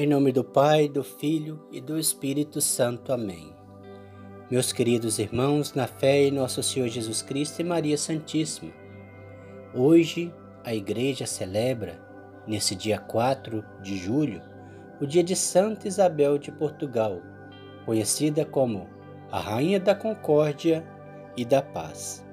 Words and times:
Em 0.00 0.06
nome 0.06 0.30
do 0.30 0.44
Pai, 0.44 0.88
do 0.88 1.02
Filho 1.02 1.60
e 1.72 1.80
do 1.80 1.98
Espírito 1.98 2.60
Santo. 2.60 3.12
Amém. 3.12 3.52
Meus 4.48 4.72
queridos 4.72 5.18
irmãos, 5.18 5.74
na 5.74 5.88
fé 5.88 6.20
em 6.20 6.30
nosso 6.30 6.62
Senhor 6.62 6.86
Jesus 6.86 7.20
Cristo 7.20 7.58
e 7.58 7.64
Maria 7.64 7.98
Santíssima, 7.98 8.70
hoje 9.74 10.32
a 10.62 10.72
Igreja 10.72 11.26
celebra, 11.26 12.00
nesse 12.46 12.76
dia 12.76 13.00
4 13.00 13.64
de 13.82 13.96
julho, 13.96 14.40
o 15.00 15.04
dia 15.04 15.24
de 15.24 15.34
Santa 15.34 15.88
Isabel 15.88 16.38
de 16.38 16.52
Portugal, 16.52 17.20
conhecida 17.84 18.44
como 18.44 18.88
a 19.32 19.40
Rainha 19.40 19.80
da 19.80 19.96
Concórdia 19.96 20.86
e 21.36 21.44
da 21.44 21.60
Paz. 21.60 22.24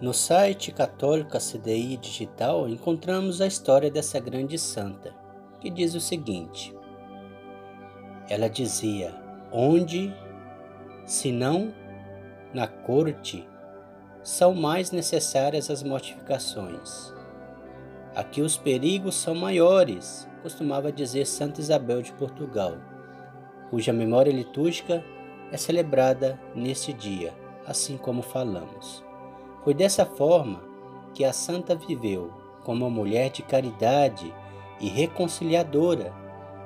No 0.00 0.14
site 0.14 0.72
Católica 0.72 1.38
CDI 1.38 1.98
Digital 1.98 2.66
encontramos 2.66 3.42
a 3.42 3.46
história 3.46 3.90
dessa 3.90 4.18
grande 4.18 4.56
santa, 4.56 5.14
que 5.60 5.68
diz 5.68 5.94
o 5.94 6.00
seguinte: 6.00 6.77
Ela 8.28 8.48
dizia: 8.48 9.14
Onde, 9.50 10.14
se 11.06 11.32
não 11.32 11.72
na 12.52 12.66
corte, 12.66 13.46
são 14.22 14.54
mais 14.54 14.90
necessárias 14.90 15.70
as 15.70 15.82
mortificações. 15.82 17.12
Aqui 18.14 18.42
os 18.42 18.56
perigos 18.56 19.14
são 19.14 19.34
maiores, 19.34 20.28
costumava 20.42 20.90
dizer 20.90 21.26
Santa 21.26 21.60
Isabel 21.60 22.02
de 22.02 22.12
Portugal, 22.12 22.76
cuja 23.70 23.92
memória 23.92 24.32
litúrgica 24.32 25.04
é 25.52 25.56
celebrada 25.56 26.38
nesse 26.54 26.92
dia, 26.92 27.32
assim 27.66 27.96
como 27.96 28.22
falamos. 28.22 29.04
Foi 29.64 29.72
dessa 29.72 30.04
forma 30.04 30.62
que 31.14 31.24
a 31.24 31.32
santa 31.32 31.74
viveu 31.74 32.32
como 32.64 32.84
uma 32.84 32.90
mulher 32.90 33.30
de 33.30 33.42
caridade 33.42 34.32
e 34.80 34.88
reconciliadora, 34.88 36.12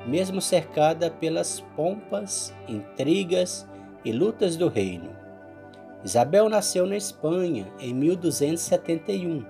mesmo 0.07 0.41
cercada 0.41 1.11
pelas 1.11 1.61
pompas, 1.77 2.55
intrigas 2.69 3.69
e 4.05 4.13
lutas 4.13 4.57
do 4.57 4.69
reino. 4.69 5.11
Isabel 6.05 6.49
nasceu 6.49 6.87
na 6.87 6.97
Espanha 6.97 7.73
em 7.79 7.95
1271, 7.95 9.45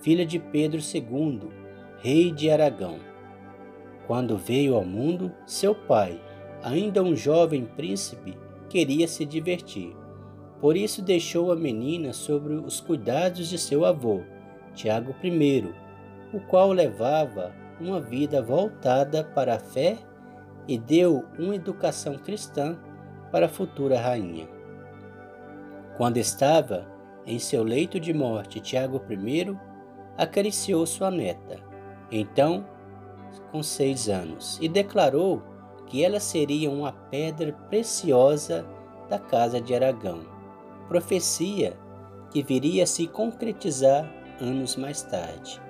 filha 0.00 0.24
de 0.24 0.38
Pedro 0.38 0.80
II, 0.80 1.50
rei 1.98 2.30
de 2.30 2.50
Aragão. 2.50 2.98
Quando 4.06 4.38
veio 4.38 4.74
ao 4.74 4.84
mundo, 4.84 5.32
seu 5.44 5.74
pai, 5.74 6.20
ainda 6.62 7.02
um 7.02 7.14
jovem 7.14 7.66
príncipe, 7.66 8.38
queria 8.68 9.06
se 9.06 9.24
divertir. 9.24 9.94
Por 10.60 10.76
isso 10.76 11.02
deixou 11.02 11.52
a 11.52 11.56
menina 11.56 12.12
sobre 12.12 12.54
os 12.54 12.80
cuidados 12.80 13.48
de 13.48 13.58
seu 13.58 13.84
avô, 13.84 14.22
Tiago 14.74 15.14
I, 15.22 15.74
o 16.32 16.40
qual 16.40 16.72
levava 16.72 17.54
uma 17.80 18.00
vida 18.00 18.42
voltada 18.42 19.24
para 19.24 19.56
a 19.56 19.58
fé 19.58 19.98
e 20.66 20.78
deu 20.78 21.24
uma 21.38 21.54
educação 21.54 22.16
cristã 22.16 22.78
para 23.30 23.46
a 23.46 23.48
futura 23.48 23.98
rainha. 24.00 24.48
Quando 25.96 26.16
estava 26.16 26.86
em 27.26 27.38
seu 27.38 27.62
leito 27.62 27.98
de 27.98 28.12
morte, 28.12 28.60
Tiago 28.60 29.02
I 29.10 29.56
acariciou 30.16 30.86
sua 30.86 31.10
neta, 31.10 31.58
então 32.10 32.66
com 33.50 33.62
seis 33.62 34.08
anos, 34.08 34.58
e 34.60 34.68
declarou 34.68 35.42
que 35.86 36.04
ela 36.04 36.20
seria 36.20 36.70
uma 36.70 36.92
pedra 36.92 37.52
preciosa 37.68 38.66
da 39.08 39.18
casa 39.18 39.60
de 39.60 39.74
Aragão. 39.74 40.20
Profecia 40.88 41.76
que 42.30 42.42
viria 42.42 42.84
a 42.84 42.86
se 42.86 43.06
concretizar 43.06 44.10
anos 44.40 44.76
mais 44.76 45.02
tarde. 45.02 45.60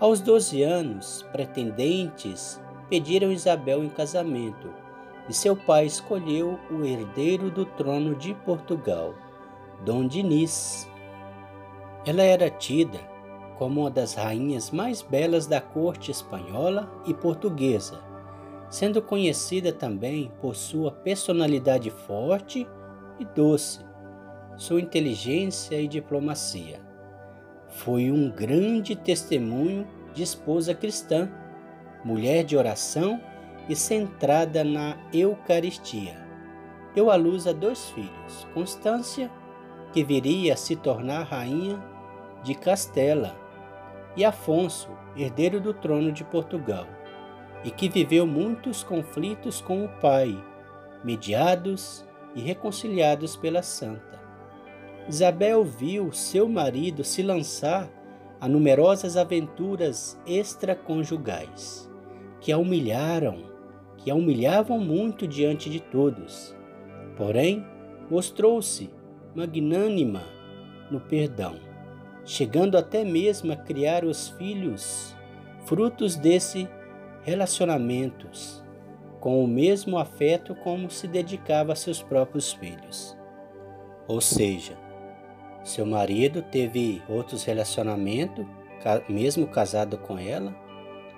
Aos 0.00 0.20
12 0.20 0.62
anos, 0.62 1.24
pretendentes 1.30 2.60
pediram 2.88 3.30
Isabel 3.30 3.84
em 3.84 3.88
casamento 3.88 4.72
e 5.28 5.34
seu 5.34 5.54
pai 5.54 5.86
escolheu 5.86 6.58
o 6.70 6.84
herdeiro 6.84 7.50
do 7.50 7.64
trono 7.64 8.14
de 8.14 8.34
Portugal, 8.34 9.14
Dom 9.84 10.08
Dinis. 10.08 10.88
Ela 12.04 12.22
era 12.22 12.50
tida 12.50 12.98
como 13.58 13.82
uma 13.82 13.90
das 13.90 14.14
rainhas 14.14 14.70
mais 14.70 15.02
belas 15.02 15.46
da 15.46 15.60
corte 15.60 16.10
espanhola 16.10 16.90
e 17.06 17.12
portuguesa 17.12 18.10
sendo 18.70 19.02
conhecida 19.02 19.72
também 19.72 20.30
por 20.40 20.54
sua 20.54 20.92
personalidade 20.92 21.90
forte 21.90 22.66
e 23.18 23.24
doce, 23.24 23.80
sua 24.56 24.80
inteligência 24.80 25.80
e 25.80 25.88
diplomacia. 25.88 26.80
Foi 27.66 28.10
um 28.10 28.30
grande 28.30 28.94
testemunho 28.94 29.86
de 30.14 30.22
esposa 30.22 30.74
cristã, 30.74 31.30
mulher 32.04 32.44
de 32.44 32.56
oração 32.56 33.20
e 33.68 33.76
centrada 33.76 34.64
na 34.64 34.96
Eucaristia. 35.12 36.16
Deu 36.94 37.10
à 37.10 37.16
luz 37.16 37.46
a 37.46 37.52
dois 37.52 37.90
filhos, 37.90 38.46
Constância, 38.52 39.30
que 39.92 40.02
viria 40.02 40.54
a 40.54 40.56
se 40.56 40.76
tornar 40.76 41.24
rainha 41.24 41.82
de 42.42 42.54
Castela, 42.54 43.36
e 44.16 44.24
Afonso, 44.24 44.88
herdeiro 45.16 45.60
do 45.60 45.72
trono 45.72 46.10
de 46.10 46.24
Portugal 46.24 46.86
e 47.64 47.70
que 47.70 47.88
viveu 47.88 48.26
muitos 48.26 48.82
conflitos 48.82 49.60
com 49.60 49.84
o 49.84 49.88
Pai, 50.00 50.42
mediados 51.04 52.04
e 52.34 52.40
reconciliados 52.40 53.36
pela 53.36 53.62
Santa. 53.62 54.20
Isabel 55.08 55.64
viu 55.64 56.12
seu 56.12 56.48
marido 56.48 57.04
se 57.04 57.22
lançar 57.22 57.88
a 58.40 58.48
numerosas 58.48 59.16
aventuras 59.16 60.18
extraconjugais, 60.26 61.90
que 62.40 62.50
a 62.50 62.58
humilharam, 62.58 63.44
que 63.98 64.10
a 64.10 64.14
humilhavam 64.14 64.78
muito 64.78 65.26
diante 65.26 65.68
de 65.68 65.80
todos. 65.80 66.56
Porém, 67.16 67.66
mostrou-se 68.10 68.90
magnânima 69.34 70.22
no 70.90 71.00
perdão, 71.00 71.56
chegando 72.24 72.78
até 72.78 73.04
mesmo 73.04 73.52
a 73.52 73.56
criar 73.56 74.04
os 74.04 74.30
filhos, 74.30 75.14
frutos 75.66 76.16
desse 76.16 76.68
relacionamentos 77.22 78.64
com 79.20 79.44
o 79.44 79.46
mesmo 79.46 79.98
afeto 79.98 80.54
como 80.54 80.90
se 80.90 81.06
dedicava 81.06 81.74
a 81.74 81.76
seus 81.76 82.02
próprios 82.02 82.52
filhos. 82.54 83.16
Ou 84.08 84.20
seja, 84.20 84.76
seu 85.62 85.84
marido 85.84 86.42
teve 86.42 87.02
outros 87.08 87.44
relacionamentos, 87.44 88.46
mesmo 89.08 89.46
casado 89.46 89.98
com 89.98 90.18
ela, 90.18 90.54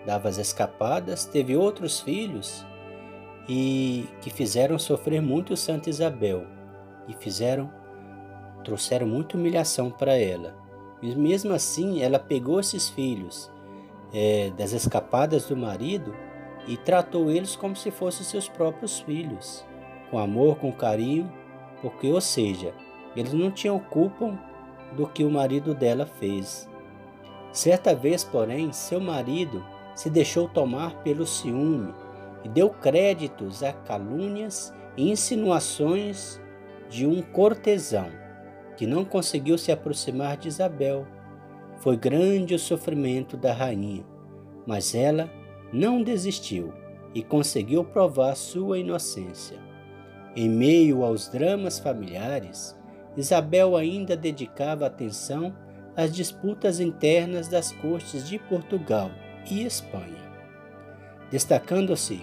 dava 0.04 0.28
as 0.28 0.38
escapadas, 0.38 1.24
teve 1.24 1.56
outros 1.56 2.00
filhos 2.00 2.66
e 3.48 4.06
que 4.20 4.30
fizeram 4.30 4.78
sofrer 4.78 5.20
muito 5.20 5.56
Santa 5.56 5.90
Isabel 5.90 6.44
e 7.08 7.14
fizeram 7.14 7.70
trouxeram 8.64 9.06
muita 9.06 9.36
humilhação 9.36 9.90
para 9.90 10.16
ela. 10.16 10.54
E 11.02 11.14
mesmo 11.16 11.52
assim, 11.52 12.00
ela 12.00 12.18
pegou 12.18 12.60
esses 12.60 12.88
filhos 12.88 13.50
é, 14.12 14.50
das 14.56 14.72
escapadas 14.72 15.46
do 15.46 15.56
marido 15.56 16.14
e 16.66 16.76
tratou 16.76 17.28
eles 17.28 17.56
como 17.56 17.74
se 17.74 17.90
fossem 17.90 18.24
seus 18.24 18.48
próprios 18.48 19.00
filhos, 19.00 19.64
com 20.10 20.18
amor, 20.18 20.56
com 20.56 20.70
carinho, 20.70 21.30
porque, 21.80 22.06
ou 22.06 22.20
seja, 22.20 22.72
eles 23.16 23.32
não 23.32 23.50
tinham 23.50 23.78
culpa 23.78 24.38
do 24.96 25.06
que 25.06 25.24
o 25.24 25.30
marido 25.30 25.74
dela 25.74 26.06
fez. 26.06 26.68
Certa 27.52 27.94
vez, 27.94 28.24
porém, 28.24 28.72
seu 28.72 29.00
marido 29.00 29.64
se 29.94 30.08
deixou 30.08 30.48
tomar 30.48 31.02
pelo 31.02 31.26
ciúme 31.26 31.94
e 32.44 32.48
deu 32.48 32.70
créditos 32.70 33.62
a 33.62 33.72
calúnias 33.72 34.72
e 34.96 35.10
insinuações 35.10 36.40
de 36.88 37.06
um 37.06 37.22
cortesão 37.22 38.08
que 38.76 38.86
não 38.86 39.04
conseguiu 39.04 39.56
se 39.58 39.70
aproximar 39.70 40.36
de 40.36 40.48
Isabel 40.48 41.06
foi 41.82 41.96
grande 41.96 42.54
o 42.54 42.58
sofrimento 42.60 43.36
da 43.36 43.52
rainha, 43.52 44.04
mas 44.64 44.94
ela 44.94 45.28
não 45.72 46.00
desistiu 46.00 46.72
e 47.12 47.22
conseguiu 47.22 47.84
provar 47.84 48.36
sua 48.36 48.78
inocência. 48.78 49.58
Em 50.36 50.48
meio 50.48 51.02
aos 51.02 51.28
dramas 51.28 51.80
familiares, 51.80 52.78
Isabel 53.16 53.76
ainda 53.76 54.16
dedicava 54.16 54.86
atenção 54.86 55.54
às 55.96 56.14
disputas 56.14 56.80
internas 56.80 57.48
das 57.48 57.72
cortes 57.72 58.26
de 58.26 58.38
Portugal 58.38 59.10
e 59.50 59.64
Espanha, 59.64 60.30
destacando-se 61.30 62.22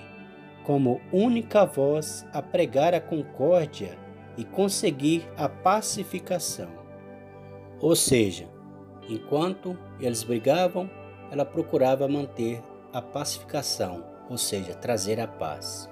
como 0.65 1.01
única 1.11 1.65
voz 1.65 2.25
a 2.33 2.41
pregar 2.41 2.93
a 2.93 3.01
concórdia 3.01 3.97
e 4.37 4.43
conseguir 4.43 5.27
a 5.37 5.47
pacificação. 5.47 6.69
Ou 7.81 7.95
seja, 7.95 8.47
Enquanto 9.09 9.75
eles 9.99 10.23
brigavam, 10.23 10.87
ela 11.31 11.43
procurava 11.43 12.07
manter 12.07 12.61
a 12.93 13.01
pacificação, 13.01 14.05
ou 14.29 14.37
seja, 14.37 14.75
trazer 14.75 15.19
a 15.19 15.27
paz. 15.27 15.89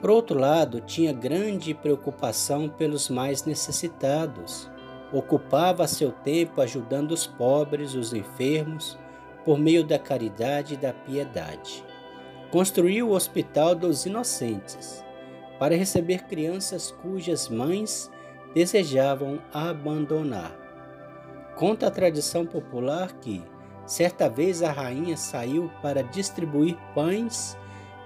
Por 0.00 0.10
outro 0.10 0.38
lado, 0.38 0.80
tinha 0.80 1.12
grande 1.12 1.74
preocupação 1.74 2.68
pelos 2.68 3.08
mais 3.08 3.44
necessitados. 3.44 4.70
Ocupava 5.12 5.88
seu 5.88 6.12
tempo 6.12 6.60
ajudando 6.60 7.12
os 7.12 7.26
pobres, 7.26 7.94
os 7.94 8.12
enfermos, 8.12 8.98
por 9.44 9.58
meio 9.58 9.82
da 9.82 9.98
caridade 9.98 10.74
e 10.74 10.76
da 10.76 10.92
piedade. 10.92 11.84
construiu 12.50 13.08
o 13.08 13.12
Hospital 13.12 13.74
dos 13.74 14.06
Inocentes 14.06 15.04
para 15.58 15.76
receber 15.76 16.24
crianças 16.24 16.90
cujas 16.90 17.48
mães 17.48 18.10
desejavam 18.54 19.38
abandonar. 19.52 20.52
Conta 21.56 21.88
a 21.88 21.90
tradição 21.90 22.46
popular 22.46 23.12
que, 23.20 23.42
certa 23.84 24.28
vez, 24.28 24.62
a 24.62 24.70
rainha 24.70 25.16
saiu 25.16 25.70
para 25.82 26.02
distribuir 26.02 26.76
pães 26.94 27.56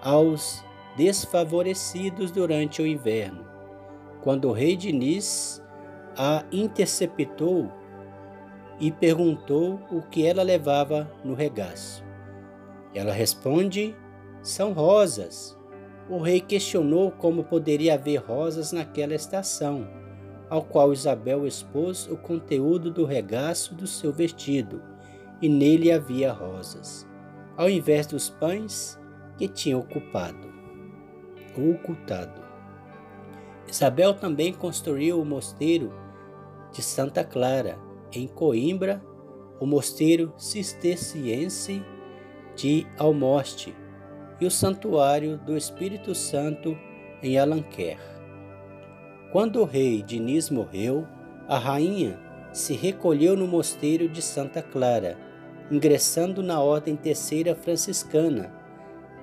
aos 0.03 0.65
desfavorecidos 0.97 2.31
durante 2.31 2.83
o 2.83 2.87
inverno. 2.87 3.47
Quando 4.23 4.49
o 4.49 4.53
rei 4.53 4.77
Diniz 4.77 5.63
a 6.17 6.45
interceptou 6.53 7.71
e 8.79 8.91
perguntou 8.91 9.81
o 9.91 10.03
que 10.03 10.27
ela 10.27 10.43
levava 10.43 11.11
no 11.25 11.35
regaço. 11.35 12.05
Ela 12.95 13.13
responde: 13.13 13.95
são 14.43 14.73
rosas. 14.73 15.57
O 16.11 16.19
rei 16.19 16.41
questionou 16.41 17.13
como 17.13 17.45
poderia 17.45 17.95
haver 17.95 18.17
rosas 18.17 18.73
naquela 18.73 19.15
estação, 19.15 19.89
ao 20.51 20.63
qual 20.63 20.93
Isabel 20.93 21.47
expôs 21.47 22.07
o 22.09 22.17
conteúdo 22.17 22.91
do 22.91 23.05
regaço 23.05 23.75
do 23.75 23.87
seu 23.87 24.13
vestido, 24.13 24.83
e 25.41 25.49
nele 25.49 25.93
havia 25.93 26.33
rosas, 26.33 27.07
ao 27.57 27.71
invés 27.71 28.07
dos 28.07 28.29
pães 28.29 28.99
que 29.39 29.49
tinha 29.49 29.79
ocupado, 29.79 30.52
ocultado. 31.57 32.43
Isabel 33.69 34.15
também 34.15 34.53
construiu 34.53 35.21
o 35.21 35.25
mosteiro 35.25 35.93
de 36.73 36.83
Santa 36.83 37.25
Clara, 37.25 37.79
em 38.13 38.27
Coimbra, 38.27 39.03
o 39.61 39.67
mosteiro 39.67 40.33
cisterciense 40.37 41.83
de 42.57 42.87
Almoste 42.99 43.75
e 44.41 44.47
o 44.47 44.51
santuário 44.51 45.39
do 45.39 45.57
Espírito 45.57 46.15
Santo 46.15 46.77
em 47.23 47.39
Alenquer. 47.39 47.99
Quando 49.31 49.61
o 49.61 49.65
rei 49.65 50.03
Diniz 50.03 50.51
morreu, 50.51 51.07
a 51.49 51.59
rainha 51.59 52.19
se 52.53 52.75
recolheu 52.75 53.37
no 53.37 53.47
mosteiro 53.47 54.09
de 54.09 54.21
Santa 54.21 54.61
Clara, 54.61 55.17
ingressando 55.71 56.43
na 56.43 56.61
Ordem 56.61 56.97
Terceira 56.97 57.55
Franciscana. 57.55 58.53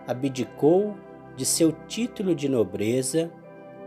Abdicou 0.08 0.98
de 1.40 1.46
seu 1.46 1.72
título 1.88 2.36
de 2.36 2.50
nobreza, 2.50 3.32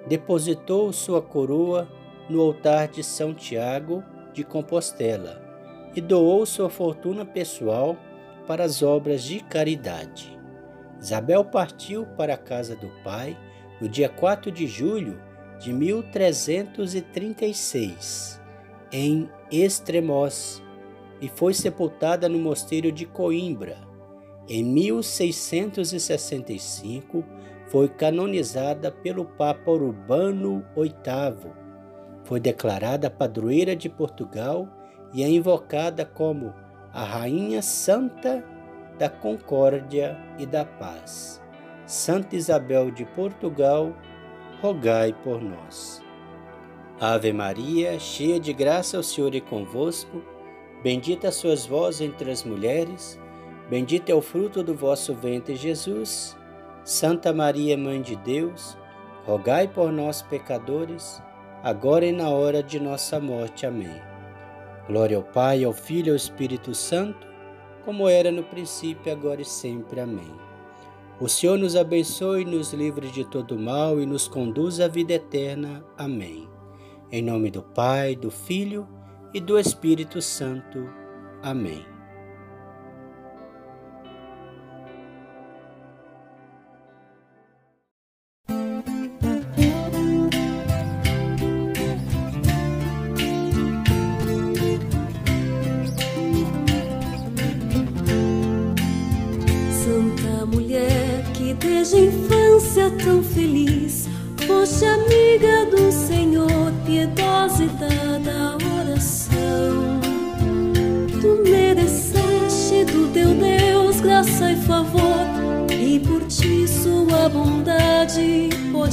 depositou 0.09 0.91
sua 0.91 1.21
coroa 1.21 1.87
no 2.27 2.41
altar 2.41 2.89
de 2.89 3.05
São 3.05 3.35
Tiago 3.35 4.03
de 4.33 4.43
Compostela 4.43 5.39
e 5.95 6.01
doou 6.01 6.47
sua 6.47 6.71
fortuna 6.71 7.27
pessoal 7.27 7.95
para 8.47 8.65
as 8.65 8.83
obras 8.83 9.23
de 9.23 9.41
caridade. 9.41 10.35
Isabel 10.99 11.45
partiu 11.45 12.07
para 12.17 12.33
a 12.33 12.39
casa 12.39 12.75
do 12.75 12.89
pai 13.05 13.37
no 13.79 13.87
dia 13.87 14.09
4 14.09 14.51
de 14.51 14.67
julho 14.67 15.21
de 15.61 15.75
1336, 15.75 18.41
em 18.91 19.29
Extremoz, 19.51 20.63
e 21.21 21.29
foi 21.29 21.53
sepultada 21.53 22.31
no 22.31 22.39
mosteiro 22.39 22.91
de 22.91 23.05
Coimbra. 23.05 23.77
Em 24.49 24.65
1665, 24.65 27.23
foi 27.73 27.89
canonizada 27.89 28.93
pelo 28.93 29.25
Papa 29.25 29.71
Urbano 29.71 30.63
VIII 30.77 31.51
foi 32.23 32.39
declarada 32.39 33.09
padroeira 33.09 33.75
de 33.75 33.89
Portugal 33.89 34.69
e 35.15 35.23
é 35.23 35.29
invocada 35.29 36.05
como 36.05 36.53
a 36.93 37.03
Rainha 37.03 37.63
Santa 37.63 38.45
da 38.99 39.09
Concórdia 39.09 40.19
e 40.39 40.45
da 40.45 40.67
Paz. 40.67 41.43
Santa 41.87 42.37
Isabel 42.37 42.91
de 42.91 43.07
Portugal, 43.07 43.97
rogai 44.61 45.15
por 45.25 45.41
nós. 45.41 46.03
Ave 47.01 47.33
Maria, 47.33 47.99
cheia 47.99 48.39
de 48.39 48.53
graça, 48.53 48.99
o 48.99 49.03
Senhor 49.03 49.35
é 49.35 49.41
convosco. 49.41 50.23
Bendita 50.83 51.33
sois 51.33 51.65
vós 51.65 52.03
entre 52.03 52.31
as 52.31 52.45
mulheres, 52.45 53.19
bendito 53.71 54.11
é 54.11 54.15
o 54.15 54.21
fruto 54.21 54.63
do 54.63 54.75
vosso 54.75 55.15
ventre, 55.15 55.57
Jesus. 55.57 56.37
Santa 56.85 57.33
Maria, 57.33 57.77
Mãe 57.77 58.03
de 58.03 58.17
Deus, 58.17 58.77
rogai 59.25 59.69
por 59.69 59.93
nós, 59.93 60.21
pecadores, 60.23 61.23
agora 61.63 62.05
e 62.05 62.13
na 62.13 62.29
hora 62.29 62.63
de 62.63 62.81
nossa 62.81 63.21
morte. 63.21 63.65
Amém. 63.65 64.01
Glória 64.89 65.17
ao 65.17 65.23
Pai, 65.23 65.63
ao 65.63 65.73
Filho 65.73 66.09
e 66.09 66.11
ao 66.11 66.17
Espírito 66.17 66.75
Santo, 66.75 67.27
como 67.85 68.09
era 68.09 68.33
no 68.33 68.43
princípio, 68.43 69.13
agora 69.13 69.41
e 69.41 69.45
sempre. 69.45 70.01
Amém. 70.01 70.35
O 71.21 71.29
Senhor 71.29 71.57
nos 71.57 71.77
abençoe, 71.77 72.45
nos 72.45 72.73
livre 72.73 73.09
de 73.09 73.25
todo 73.25 73.57
mal 73.57 74.01
e 74.01 74.07
nos 74.07 74.27
conduz 74.27 74.81
à 74.81 74.89
vida 74.89 75.13
eterna. 75.15 75.85
Amém. 75.97 76.49
Em 77.13 77.23
nome 77.23 77.51
do 77.51 77.63
Pai, 77.63 78.17
do 78.17 78.31
Filho 78.31 78.89
e 79.33 79.41
do 79.41 79.57
Espírito 79.57 80.21
Santo. 80.21 80.91
Amém. 81.43 81.92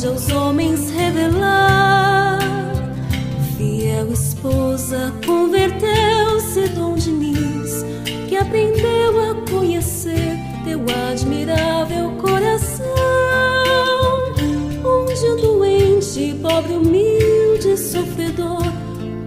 Aos 0.05 0.29
homens 0.29 0.89
revelar. 0.91 2.39
Fiel 3.57 4.11
esposa, 4.13 5.13
converteu-se 5.25 6.69
Dom 6.69 6.95
Diniz, 6.95 7.83
que 8.27 8.37
aprendeu 8.37 9.31
a 9.31 9.35
conhecer 9.49 10.37
teu 10.63 10.79
admirável 11.09 12.11
coração, 12.21 12.85
onde 14.83 15.25
o 15.25 15.35
doente, 15.35 16.35
pobre, 16.41 16.73
humilde, 16.73 17.77
sofredor, 17.77 18.63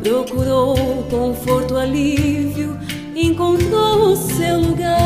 procurou 0.02 0.76
conforto, 1.10 1.76
alívio, 1.76 2.78
encontrou 3.14 4.12
o 4.12 4.16
seu 4.16 4.60
lugar. 4.60 5.01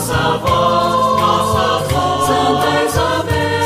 Nossa 0.00 0.38
voz, 0.38 1.20
nossa 1.20 1.78
voz. 1.90 2.26
Santa 2.26 2.70
Isabel. 2.86 3.60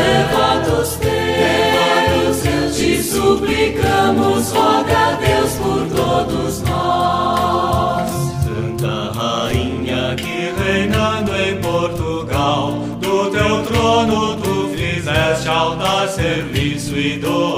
Devotos 0.00 0.90
teus, 0.96 2.76
te 2.76 3.00
suplicamos, 3.00 4.50
roga 4.50 4.98
a 4.98 5.12
Deus 5.12 5.52
por 5.52 5.86
todos 5.96 6.62
nós. 6.62 8.10
Santa 8.42 9.12
Rainha 9.16 10.16
que 10.16 10.52
reinando 10.60 11.36
em 11.36 11.56
Portugal, 11.60 12.72
do 13.00 13.30
teu 13.30 13.62
trono 13.62 14.36
tu 14.38 14.70
fizeste 14.74 15.48
altar, 15.48 16.08
serviço 16.08 16.96
e 16.96 17.16
doação. 17.18 17.49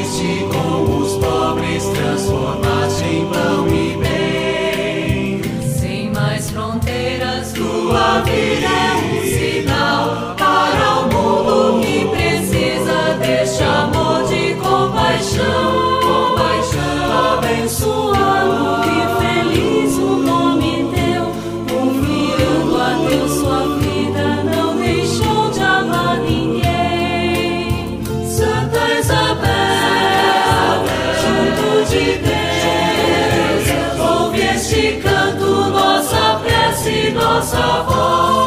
Repartiste 0.00 0.46
com 0.50 0.98
os 0.98 1.16
pobres, 1.16 1.84
transformaste 1.88 3.04
em 3.04 3.26
pão 3.26 3.68
e 3.68 3.89
nossa 37.52 38.39